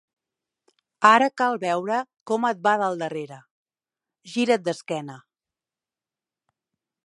Ara 1.09 1.25
cal 1.41 1.59
veure 1.63 1.99
com 2.31 2.47
et 2.51 2.63
va 2.69 2.73
del 2.83 2.97
darrere: 3.03 3.39
gira't 4.37 4.67
d'esquena. 4.69 5.19